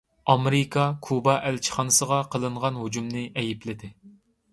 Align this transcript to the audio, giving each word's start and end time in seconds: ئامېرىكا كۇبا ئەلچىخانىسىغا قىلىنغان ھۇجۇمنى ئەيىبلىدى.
ئامېرىكا 0.33 0.85
كۇبا 1.07 1.35
ئەلچىخانىسىغا 1.49 2.17
قىلىنغان 2.37 2.81
ھۇجۇمنى 2.85 3.23
ئەيىبلىدى. 3.43 3.93